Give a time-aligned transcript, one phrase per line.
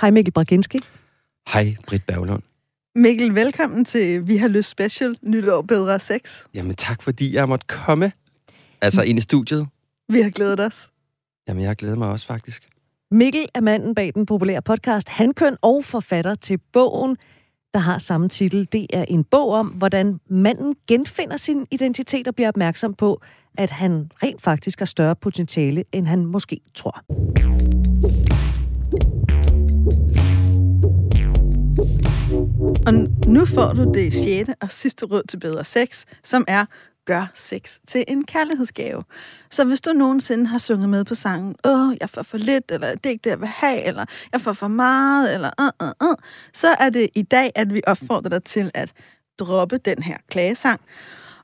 [0.00, 0.78] Hej Mikkel Braginski.
[1.48, 2.42] Hej Britt Berglund.
[2.94, 6.44] Mikkel, velkommen til Vi har lyst special, nytår bedre sex.
[6.54, 8.12] Jamen tak, fordi jeg måtte komme.
[8.82, 9.66] Altså ind i studiet.
[10.08, 10.90] Vi har glædet os.
[11.48, 12.68] Jamen jeg glæder mig også faktisk.
[13.10, 17.16] Mikkel er manden bag den populære podcast Hankøn og forfatter til bogen,
[17.74, 18.68] der har samme titel.
[18.72, 23.20] Det er en bog om, hvordan manden genfinder sin identitet og bliver opmærksom på,
[23.58, 27.02] at han rent faktisk har større potentiale, end han måske tror.
[32.86, 32.92] Og
[33.26, 36.64] nu får du det sjette og sidste råd til bedre sex, som er
[37.04, 39.04] gør sex til en kærlighedsgave.
[39.50, 42.94] Så hvis du nogensinde har sunget med på sangen, åh, jeg får for lidt, eller
[42.94, 46.08] det er ikke det, jeg vil have, eller jeg får for meget, eller uh, uh,
[46.08, 46.14] uh,
[46.52, 48.92] så er det i dag, at vi opfordrer dig til at
[49.38, 50.80] droppe den her klagesang,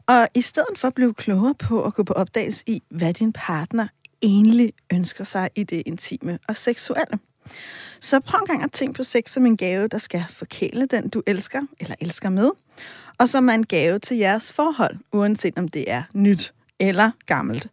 [0.07, 3.33] og i stedet for at blive klogere på at gå på opdagelse i, hvad din
[3.33, 3.87] partner
[4.23, 7.19] egentlig ønsker sig i det intime og seksuelle.
[8.01, 11.09] Så prøv en gang at tænke på sex som en gave, der skal forkæle den,
[11.09, 12.51] du elsker eller elsker med,
[13.19, 17.69] og som er en gave til jeres forhold, uanset om det er nyt eller gammelt.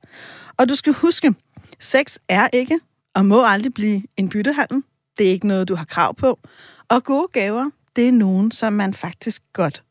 [0.58, 1.36] Og du skal huske,
[1.80, 2.80] sex er ikke
[3.14, 4.84] og må aldrig blive en byttehandel.
[5.18, 6.40] Det er ikke noget, du har krav på.
[6.90, 9.84] Og gode gaver, det er nogen, som man faktisk godt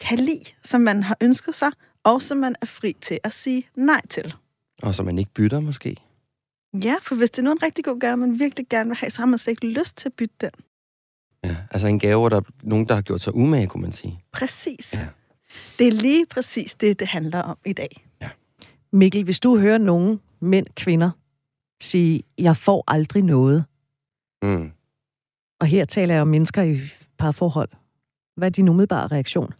[0.00, 1.70] kan lide, som man har ønsket sig,
[2.04, 4.34] og som man er fri til at sige nej til.
[4.82, 5.96] Og som man ikke bytter måske.
[6.74, 9.18] Ja, for hvis det er nogen rigtig god gave, man virkelig gerne vil have, så
[9.18, 10.50] har man slet ikke lyst til at bytte den.
[11.44, 13.92] Ja, altså en gave, hvor der er nogen, der har gjort sig umage, kunne man
[13.92, 14.20] sige.
[14.32, 14.94] Præcis.
[14.94, 15.08] Ja.
[15.78, 18.06] Det er lige præcis det, det handler om i dag.
[18.92, 21.10] Mikkel, hvis du hører nogen mænd, kvinder,
[21.82, 23.64] sige, jeg får aldrig noget,
[24.42, 24.70] Mm.
[25.60, 26.80] og her taler jeg om mennesker i
[27.18, 27.68] parforhold,
[28.36, 29.52] hvad er din umiddelbare reaktion?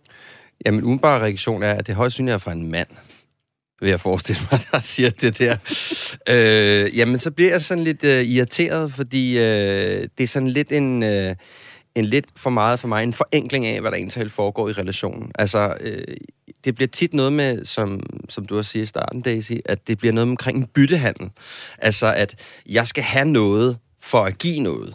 [0.67, 2.89] Jamen, umiddelbare reaktion er, at det højst synligt er fra en mand,
[3.81, 5.57] vil jeg forestille mig, der siger det der.
[6.29, 10.73] øh, jamen, så bliver jeg sådan lidt øh, irriteret, fordi øh, det er sådan lidt
[10.73, 11.03] en...
[11.03, 11.37] Øh,
[11.95, 15.33] en lidt for meget for mig, en forenkling af, hvad der egentlig foregår i relationen.
[15.35, 16.17] Altså, øh,
[16.65, 19.99] det bliver tit noget med, som, som du også siger i starten, Daisy, at det
[19.99, 21.31] bliver noget omkring en byttehandel.
[21.79, 22.35] Altså, at
[22.67, 24.95] jeg skal have noget for at give noget.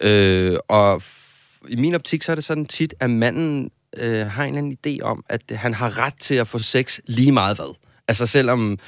[0.00, 4.44] Øh, og f- i min optik, så er det sådan tit, at manden øh, har
[4.44, 7.56] en eller anden idé om, at han har ret til at få sex lige meget
[7.56, 7.74] hvad.
[8.10, 8.78] Altså selvom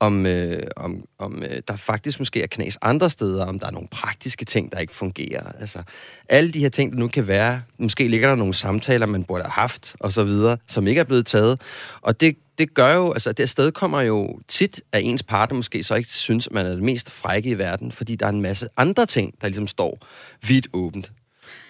[0.00, 3.70] om, øh, om, om øh, der faktisk måske er knas andre steder, om der er
[3.70, 5.52] nogle praktiske ting, der ikke fungerer.
[5.60, 5.82] Altså
[6.28, 9.42] alle de her ting, der nu kan være, måske ligger der nogle samtaler, man burde
[9.42, 11.60] have haft, og så videre, som ikke er blevet taget.
[12.00, 15.82] Og det, det gør jo, altså det sted kommer jo tit, at ens partner måske
[15.82, 18.42] så ikke synes, at man er det mest frække i verden, fordi der er en
[18.42, 20.06] masse andre ting, der ligesom står
[20.46, 21.12] vidt åbent.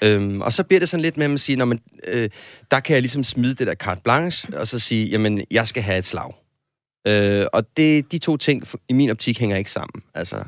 [0.02, 2.30] Øhm, og så bliver det sådan lidt med at man siger, når man, øh,
[2.70, 5.82] der kan jeg ligesom smide det der carte blanche, og så sige, jamen, jeg skal
[5.82, 6.45] have et slag.
[7.06, 10.02] Øh, og det, de to ting, i min optik, hænger ikke sammen.
[10.14, 10.44] Altså,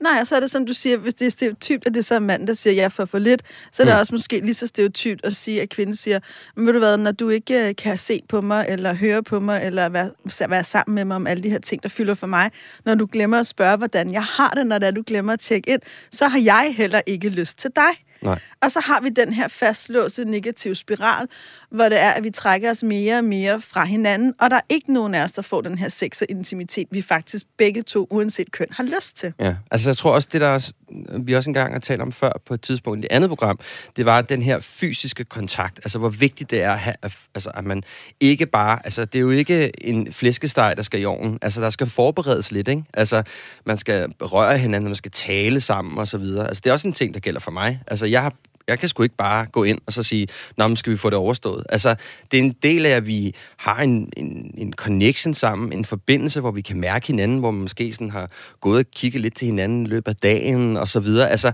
[0.00, 2.18] Nej, så er det som du siger, hvis det er stereotypt, at det så er
[2.18, 3.42] mand, der siger, ja, for for lidt,
[3.72, 3.98] så er det Mm.
[4.00, 6.20] også måske lige så stereotypt at sige, at kvinden siger,
[6.56, 9.40] men ved du hvad, når du ikke øh, kan se på mig, eller høre på
[9.40, 10.10] mig, eller være,
[10.48, 12.50] være sammen med mig om alle de her ting, der fylder for mig,
[12.84, 15.40] når du glemmer at spørge, hvordan jeg har det, når det er, du glemmer at
[15.40, 15.80] tjekke ind,
[16.10, 18.04] så har jeg heller ikke lyst til dig.
[18.22, 18.38] nej.
[18.62, 21.28] Og så har vi den her fastlåste negative spiral,
[21.70, 24.60] hvor det er, at vi trækker os mere og mere fra hinanden, og der er
[24.68, 28.06] ikke nogen af os, der får den her sex og intimitet, vi faktisk begge to,
[28.10, 29.32] uanset køn, har lyst til.
[29.40, 30.72] Ja, altså jeg tror også, det der også,
[31.20, 33.58] vi også engang har talt om før på et tidspunkt i det andet program,
[33.96, 37.50] det var den her fysiske kontakt, altså hvor vigtigt det er, at, have, at- altså,
[37.54, 37.82] at man
[38.20, 41.70] ikke bare, altså det er jo ikke en flæskesteg, der skal i ovnen, altså der
[41.70, 42.82] skal forberedes lidt, ikke?
[42.94, 43.22] Altså
[43.66, 46.46] man skal røre hinanden, man skal tale sammen og så videre.
[46.48, 47.80] Altså det er også en ting, der gælder for mig.
[47.86, 48.32] Altså jeg har
[48.70, 51.10] jeg kan sgu ikke bare gå ind og så sige, Nå, men skal vi få
[51.10, 51.66] det overstået?
[51.68, 51.94] Altså,
[52.30, 56.40] det er en del af, at vi har en, en, en connection sammen, en forbindelse,
[56.40, 59.46] hvor vi kan mærke hinanden, hvor man måske sådan har gået og kigget lidt til
[59.46, 61.30] hinanden i løbet af dagen og så videre.
[61.30, 61.52] Altså,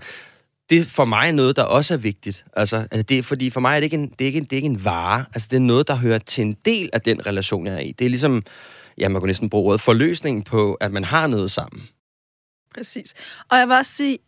[0.70, 2.44] det er for mig noget, der også er vigtigt.
[2.56, 4.52] Altså, det er, fordi for mig er det ikke en, det er ikke en, det
[4.52, 5.24] er ikke en vare.
[5.34, 7.92] Altså, det er noget, der hører til en del af den relation, jeg er i.
[7.92, 8.42] Det er ligesom,
[8.98, 11.88] ja, man kunne næsten bruge ordet, forløsning på, at man har noget sammen.
[12.74, 13.14] Præcis.
[13.50, 14.18] Og jeg vil også sige,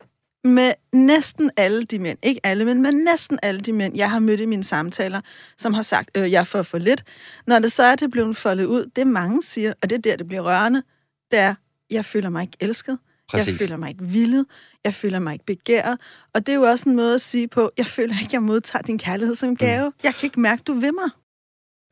[0.45, 4.19] med næsten alle de mænd, ikke alle, men med næsten alle de mænd, jeg har
[4.19, 5.21] mødt i mine samtaler,
[5.59, 7.05] som har sagt, øh, jeg får for lidt.
[7.47, 10.17] Når det så er, det blevet foldet ud, det mange siger, og det er der,
[10.17, 10.83] det bliver rørende,
[11.31, 11.55] det er,
[11.91, 12.99] jeg føler mig ikke elsket.
[13.29, 13.47] Præcis.
[13.49, 14.47] Jeg føler mig ikke villet.
[14.85, 16.01] Jeg føler mig ikke begæret.
[16.35, 18.83] Og det er jo også en måde at sige på, jeg føler ikke, jeg modtager
[18.83, 19.89] din kærlighed som en gave.
[19.89, 19.95] Mm.
[20.03, 21.11] Jeg kan ikke mærke, du vil mig.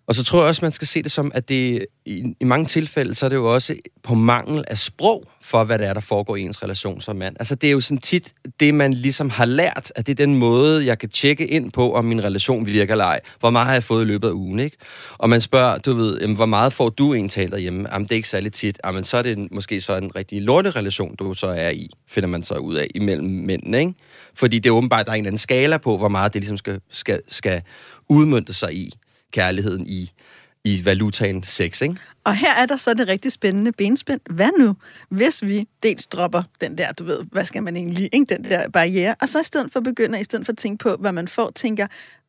[0.09, 2.67] Og så tror jeg også, man skal se det som, at det i, i mange
[2.67, 6.01] tilfælde, så er det jo også på mangel af sprog for, hvad det er, der
[6.01, 7.37] foregår i ens relation som mand.
[7.39, 10.35] Altså det er jo sådan tit det, man ligesom har lært, at det er den
[10.35, 13.21] måde, jeg kan tjekke ind på, om min relation virker eller ej.
[13.41, 14.77] Hvor meget har jeg fået i løbet af ugen, ikke?
[15.19, 17.89] Og man spørger, du ved, jamen, hvor meget får du en talt derhjemme?
[17.93, 18.79] Jamen det er ikke særlig tit.
[18.87, 22.29] Jamen så er det en, måske så en rigtig lorterelation, du så er i, finder
[22.29, 23.95] man så ud af imellem mændene, ikke?
[24.35, 26.57] Fordi det er åbenbart, der er en eller anden skala på, hvor meget det ligesom
[26.57, 27.63] skal, skal, skal
[28.09, 28.93] udmønte sig i
[29.37, 30.11] kærligheden i,
[30.65, 31.97] i valutaen sex, ikke?
[32.25, 34.21] Og her er der så det rigtig spændende benspænd.
[34.31, 34.77] Hvad nu,
[35.09, 38.35] hvis vi dels dropper den der, du ved, hvad skal man egentlig, ikke?
[38.35, 40.97] den der barriere, og så i stedet for begynder, i stedet for at tænke på,
[41.01, 41.87] hvad man får, tænker,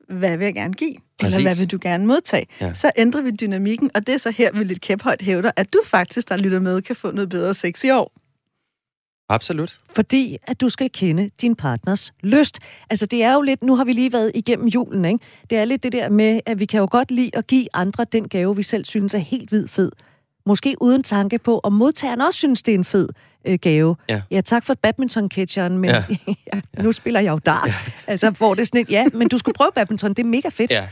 [0.10, 0.96] hvad vil jeg gerne give?
[1.20, 1.36] Præcis.
[1.36, 2.48] Eller hvad vil du gerne modtage?
[2.62, 2.74] Ja.
[2.74, 5.80] Så ændrer vi dynamikken, og det er så her, vi lidt kæphøjt hævder, at du
[5.86, 8.12] faktisk, der lytter med, kan få noget bedre sex i år.
[9.30, 9.80] Absolut.
[9.96, 12.60] Fordi at du skal kende din partners lyst.
[12.90, 15.20] Altså det er jo lidt, nu har vi lige været igennem julen, ikke?
[15.50, 18.06] Det er lidt det der med, at vi kan jo godt lide at give andre
[18.12, 19.92] den gave, vi selv synes er helt hvid fed.
[20.46, 23.10] Måske uden tanke på, om modtageren også synes, det er en fed
[23.46, 23.96] øh, gave.
[24.10, 24.22] Ja.
[24.32, 26.04] ja, tak for badminton-catcheren, men ja.
[26.54, 27.68] ja, nu spiller jeg jo dart.
[27.68, 27.74] Ja.
[28.08, 30.50] Altså, hvor det er sådan et, ja, men du skulle prøve badminton, det er mega
[30.50, 30.72] fedt.
[30.72, 30.88] Ja.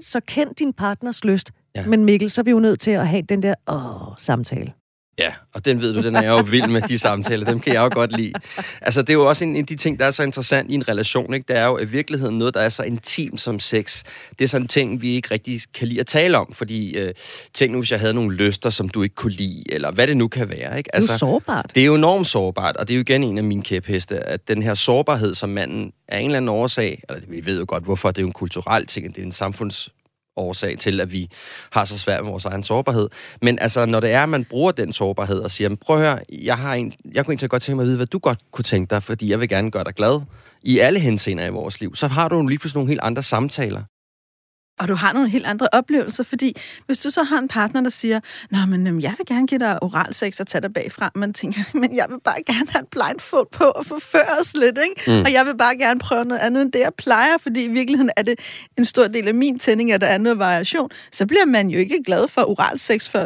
[0.00, 1.50] Så kend din partners lyst.
[1.76, 1.86] Ja.
[1.86, 4.72] Men Mikkel, så er vi jo nødt til at have den der åh, samtale.
[5.18, 7.46] Ja, og den ved du, den er jeg jo vild med, de samtaler.
[7.46, 8.32] Dem kan jeg jo godt lide.
[8.80, 10.88] Altså, det er jo også en af de ting, der er så interessant i en
[10.88, 11.34] relation.
[11.34, 11.44] Ikke?
[11.48, 14.02] Det er jo i virkeligheden noget, der er så intim som sex.
[14.38, 16.52] Det er sådan en ting, vi ikke rigtig kan lide at tale om.
[16.52, 17.14] Fordi, øh,
[17.54, 20.16] tænk nu, hvis jeg havde nogle lyster, som du ikke kunne lide, eller hvad det
[20.16, 20.78] nu kan være.
[20.78, 20.94] Ikke?
[20.94, 21.70] Altså, det er jo sårbart.
[21.74, 24.48] Det er jo enormt sårbart, og det er jo igen en af mine kæpheste, at
[24.48, 27.84] den her sårbarhed, som manden er en eller anden årsag, eller vi ved jo godt,
[27.84, 29.88] hvorfor, det er jo en kulturel ting, det er en samfunds
[30.36, 31.30] årsag til, at vi
[31.72, 33.08] har så svært med vores egen sårbarhed.
[33.42, 36.18] Men altså, når det er, at man bruger den sårbarhed og siger, prøv at høre,
[36.28, 38.64] jeg, har en, jeg kunne egentlig godt tænke mig at vide, hvad du godt kunne
[38.64, 40.20] tænke dig, fordi jeg vil gerne gøre dig glad
[40.62, 43.82] i alle henseender i vores liv, så har du lige pludselig nogle helt andre samtaler
[44.80, 46.56] og du har nogle helt andre oplevelser, fordi
[46.86, 48.20] hvis du så har en partner, der siger,
[48.50, 51.32] Nå, men øhm, jeg vil gerne give dig oral sex og tage dig bagfra, man
[51.32, 55.18] tænker, men jeg vil bare gerne have en blindfold på og forføre os lidt, ikke?
[55.18, 55.24] Mm.
[55.24, 58.10] Og jeg vil bare gerne prøve noget andet end det, jeg plejer, fordi i virkeligheden
[58.16, 58.38] er det
[58.78, 60.90] en stor del af min tænding, at der er noget variation.
[61.12, 63.18] Så bliver man jo ikke glad for oral sex for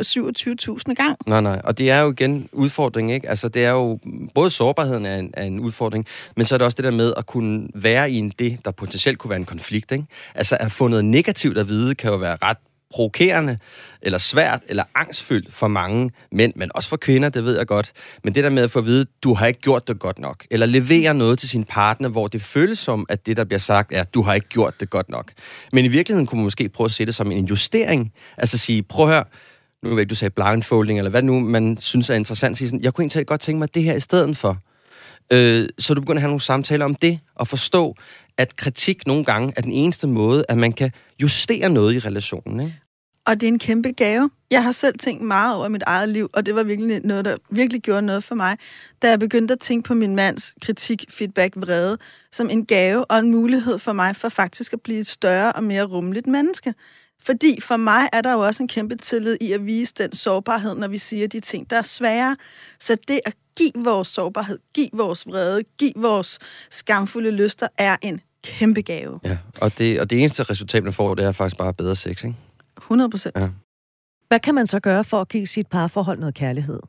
[0.89, 1.17] 27.000 gang.
[1.27, 3.29] Nej, nej, og det er jo igen udfordring, ikke?
[3.29, 3.99] Altså, det er jo,
[4.35, 6.07] både sårbarheden er en, er en udfordring,
[6.37, 8.71] men så er det også det der med at kunne være i en det, der
[8.71, 10.05] potentielt kunne være en konflikt, ikke?
[10.35, 12.57] Altså, at få noget negativt aktivt at vide kan jo være ret
[12.91, 13.59] provokerende,
[14.03, 17.93] eller svært, eller angstfyldt for mange mænd, men også for kvinder, det ved jeg godt.
[18.25, 20.47] Men det der med at få at vide, du har ikke gjort det godt nok,
[20.51, 23.93] eller levere noget til sin partner, hvor det føles som, at det, der bliver sagt,
[23.95, 25.33] er, du har ikke gjort det godt nok.
[25.73, 28.13] Men i virkeligheden kunne man måske prøve at se det som en justering.
[28.39, 29.25] Altså sige, prøv at høre,
[29.83, 32.83] nu ved ikke, du sagde blindfolding, eller hvad nu man synes er interessant, sige sådan,
[32.83, 34.59] jeg kunne egentlig godt tænke mig det her i stedet for.
[35.33, 37.97] Øh, så du begynder at have nogle samtaler om det, og forstå,
[38.41, 40.91] at kritik nogle gange er den eneste måde, at man kan
[41.23, 42.61] justere noget i relationen.
[42.61, 42.81] Ikke?
[43.27, 44.31] Og det er en kæmpe gave.
[44.51, 47.37] Jeg har selv tænkt meget over mit eget liv, og det var virkelig noget, der
[47.51, 48.57] virkelig gjorde noget for mig,
[49.03, 51.99] da jeg begyndte at tænke på min mands kritik, feedback, vrede,
[52.33, 55.65] som en gave og en mulighed for mig for faktisk at blive et større og
[55.65, 56.75] mere rummeligt menneske.
[57.23, 60.75] Fordi for mig er der jo også en kæmpe tillid i at vise den sårbarhed,
[60.75, 62.37] når vi siger de ting, der er svære.
[62.79, 66.39] Så det at give vores sårbarhed, give vores vrede, give vores
[66.71, 69.21] skamfulde lyster, er en kæmpe gave.
[69.25, 72.25] Ja, og det, og det eneste resultat, man får, det er faktisk bare bedre sex,
[72.25, 72.37] ikke?
[72.79, 73.37] 100 procent.
[73.37, 73.49] Ja.
[74.29, 76.81] Hvad kan man så gøre for at give sit parforhold noget kærlighed?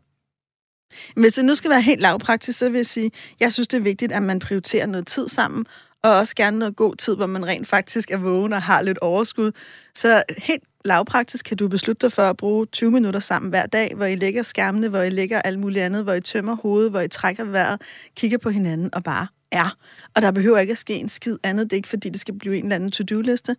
[1.16, 3.82] Hvis det nu skal være helt lavpraktisk, så vil jeg sige, jeg synes, det er
[3.82, 5.66] vigtigt, at man prioriterer noget tid sammen,
[6.04, 8.98] og også gerne noget god tid, hvor man rent faktisk er vågen og har lidt
[8.98, 9.52] overskud.
[9.96, 13.94] Så helt lavpraktisk kan du beslutte dig for at bruge 20 minutter sammen hver dag,
[13.96, 17.02] hvor I lægger skærmene, hvor I lægger alt muligt andet, hvor I tømmer hovedet, hvor
[17.02, 17.82] I trækker vejret,
[18.16, 19.78] kigger på hinanden og bare er.
[20.16, 21.64] Og der behøver ikke at ske en skid andet.
[21.64, 23.56] Det er ikke, fordi det skal blive en eller anden to-do-liste.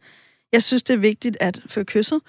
[0.53, 2.21] Jeg synes, det er vigtigt at få kysset,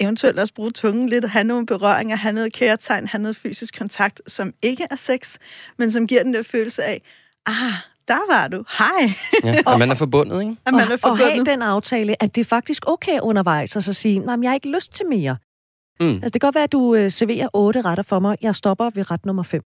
[0.00, 4.20] eventuelt også bruge tungen lidt, have nogle berøringer, have noget kærtegn, have noget fysisk kontakt,
[4.26, 5.36] som ikke er sex,
[5.78, 7.02] men som giver den der følelse af,
[7.46, 7.72] ah,
[8.08, 8.64] der var du.
[8.78, 9.12] Hej.
[9.44, 10.56] Ja, og man er forbundet, ikke?
[10.66, 11.26] Og, man er forbundet.
[11.26, 14.50] og have den aftale, at det er faktisk okay undervejs, og så sige, nej, jeg
[14.50, 15.36] har ikke lyst til mere.
[16.00, 16.08] Mm.
[16.08, 18.36] Altså, det kan godt være, at du øh, serverer otte retter for mig.
[18.40, 19.62] Jeg stopper ved ret nummer fem.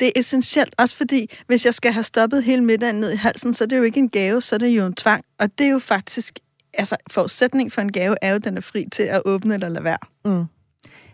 [0.00, 3.54] Det er essentielt, også fordi, hvis jeg skal have stoppet hele middagen ned i halsen,
[3.54, 5.24] så er det jo ikke en gave, så er det jo en tvang.
[5.38, 6.38] Og det er jo faktisk,
[6.74, 9.68] altså forudsætning for en gave er jo, at den er fri til at åbne eller
[9.68, 9.98] lade være.
[10.24, 10.44] Mm.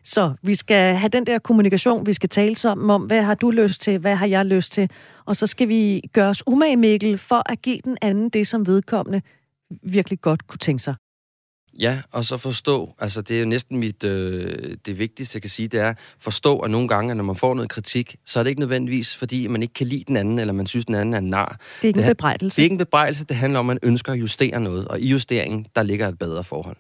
[0.05, 3.51] Så vi skal have den der kommunikation, vi skal tale sammen om, hvad har du
[3.51, 4.91] lyst til, hvad har jeg lyst til,
[5.25, 8.67] og så skal vi gøre os umage, Mikkel, for at give den anden det, som
[8.67, 9.23] vedkommende
[9.83, 10.95] virkelig godt kunne tænke sig.
[11.79, 15.51] Ja, og så forstå, altså det er jo næsten mit, øh, det vigtigste, jeg kan
[15.51, 18.51] sige, det er forstå, at nogle gange, når man får noget kritik, så er det
[18.51, 21.21] ikke nødvendigvis, fordi man ikke kan lide den anden, eller man synes, den anden er
[21.21, 21.61] nar.
[21.77, 22.57] Det er ikke det, en bebrejdelse.
[22.57, 25.01] Det er ikke en bebrejdelse, det handler om, at man ønsker at justere noget, og
[25.01, 26.77] i justeringen, der ligger et bedre forhold.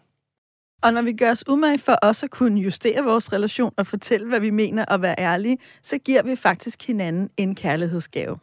[0.82, 4.28] Og når vi gør os umage for også at kunne justere vores relation og fortælle,
[4.28, 8.38] hvad vi mener og være ærlige, så giver vi faktisk hinanden en kærlighedsgave.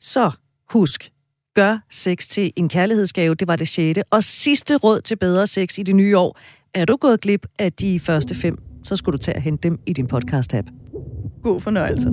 [0.00, 0.30] Så
[0.70, 1.10] husk,
[1.54, 3.34] Gør sex til en kærlighedsgave.
[3.34, 4.02] Det var det sjette.
[4.10, 6.38] Og sidste råd til bedre sex i det nye år.
[6.74, 9.78] Er du gået glip af de første fem, så skulle du tage og hente dem
[9.86, 10.68] i din podcast-app.
[11.42, 12.10] God fornøjelse.